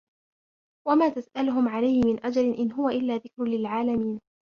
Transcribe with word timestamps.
وما 0.87 1.09
تسألهم 1.09 1.67
عليه 1.67 2.01
من 2.05 2.25
أجر 2.25 2.41
إن 2.41 2.71
هو 2.71 2.89
إلا 2.89 3.17
ذكر 3.17 3.43
للعالمين 3.43 4.19